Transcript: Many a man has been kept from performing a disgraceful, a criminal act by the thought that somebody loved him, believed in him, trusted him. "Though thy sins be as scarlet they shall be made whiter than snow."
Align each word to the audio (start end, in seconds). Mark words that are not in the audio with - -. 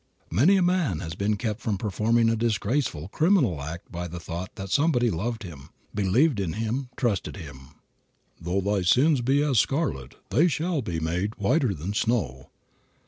Many 0.31 0.55
a 0.57 0.63
man 0.63 0.97
has 1.01 1.13
been 1.13 1.35
kept 1.37 1.59
from 1.61 1.77
performing 1.77 2.27
a 2.27 2.35
disgraceful, 2.35 3.05
a 3.05 3.09
criminal 3.09 3.61
act 3.61 3.91
by 3.91 4.07
the 4.07 4.19
thought 4.19 4.55
that 4.55 4.71
somebody 4.71 5.11
loved 5.11 5.43
him, 5.43 5.69
believed 5.93 6.39
in 6.39 6.53
him, 6.53 6.89
trusted 6.97 7.37
him. 7.37 7.75
"Though 8.41 8.61
thy 8.61 8.81
sins 8.81 9.21
be 9.21 9.43
as 9.43 9.59
scarlet 9.59 10.15
they 10.31 10.47
shall 10.47 10.81
be 10.81 10.99
made 10.99 11.35
whiter 11.35 11.71
than 11.75 11.93
snow." 11.93 12.47